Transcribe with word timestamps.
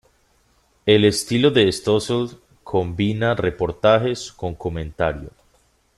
El 0.87 1.05
estilo 1.05 1.51
de 1.51 1.71
Stossel 1.71 2.31
combina 2.63 3.35
reportajes 3.35 4.31
con 4.31 4.55
comentario. 4.55 5.29